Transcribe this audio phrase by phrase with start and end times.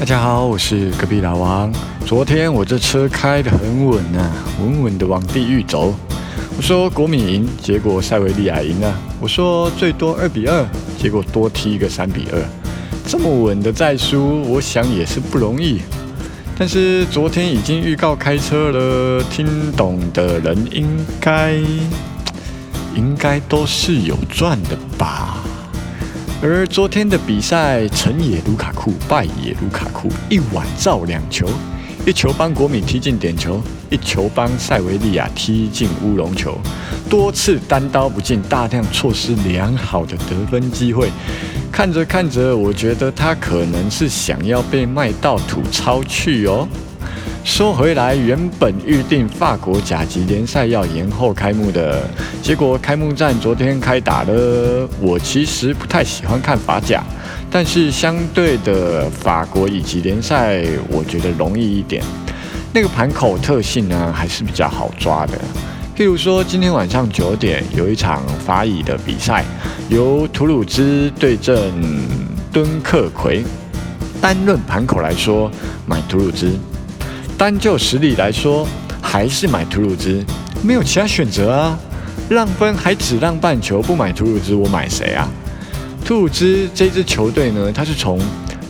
[0.00, 1.70] 大家好，我是隔壁老王。
[2.06, 5.94] 昨天我这车开得很稳啊，稳稳的往地狱走。
[6.56, 8.98] 我说国米赢，结果塞维利亚赢了。
[9.20, 10.66] 我说最多二比二，
[10.98, 12.42] 结果多踢一个三比二。
[13.06, 15.82] 这么稳的再输，我想也是不容易。
[16.58, 20.88] 但是昨天已经预告开车了，听懂的人应
[21.20, 21.52] 该
[22.96, 25.39] 应该都是有赚的吧。
[26.42, 31.46] 而昨天的比赛，成也卢卡库，败也卢卡库，一晚造两球，
[32.06, 36.58] 一球帮国米踢进点球，一球帮塞维利亚踢进乌龙球，
[37.10, 41.10] 多次单刀不进，大量错失良好的得分机会。
[41.70, 46.66] 看着看着，我觉得他可能是想要被卖到土超去哦。
[47.42, 52.02] 说回来，原本预定法国甲级联赛要延后开幕的，
[52.42, 54.88] 结果开幕战昨天开打了。
[55.00, 57.02] 我其实不太喜欢看法甲，
[57.50, 62.02] 但是相对的法国乙级联赛，我觉得容易一点。
[62.72, 65.38] 那个盘口特性呢，还是比较好抓的。
[65.96, 69.44] 譬如说，今天晚上九点有一场法乙的比赛，
[69.88, 71.72] 由图鲁兹对阵
[72.52, 73.42] 敦克奎。
[74.20, 75.50] 单论盘口来说，
[75.86, 76.52] 买图鲁兹。
[77.40, 78.68] 单就实力来说，
[79.00, 80.22] 还是买图鲁兹，
[80.62, 81.78] 没有其他选择啊。
[82.28, 85.26] 让分还只让半球，不买图鲁兹，我买谁啊？
[86.04, 88.20] 图鲁兹这支球队呢，它是从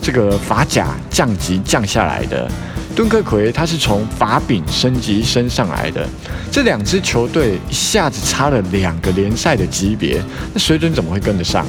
[0.00, 2.48] 这个法甲降级降下来的，
[2.94, 6.08] 敦刻奎他是从法丙升级升上来的，
[6.52, 10.22] 这两支球队一下子差了两个联赛的级别，
[10.54, 11.66] 那水准怎么会跟得上？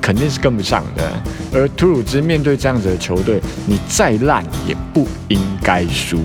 [0.00, 1.12] 肯定是跟不上的，
[1.52, 6.20] 而图鲁兹面对这样子的球队，你再烂也不应该输，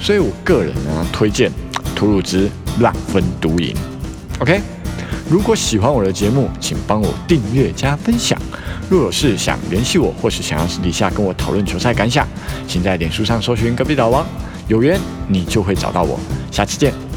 [0.00, 1.50] 所以我个人呢推荐
[1.94, 2.48] 图鲁兹
[2.80, 3.74] 烂分独赢。
[4.40, 4.60] OK，
[5.30, 8.38] 如果喜欢我的节目，请帮我订阅加分享。
[8.90, 12.26] 若有事想联系我，或是想要私底下跟我讨论球赛感想，
[12.68, 14.26] 请在脸书上搜寻隔壁老王，
[14.68, 16.20] 有缘你就会找到我。
[16.50, 17.13] 下次见。